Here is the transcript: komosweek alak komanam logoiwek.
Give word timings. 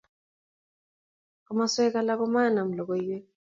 komosweek 1.45 1.95
alak 1.99 2.17
komanam 2.19 2.69
logoiwek. 2.77 3.23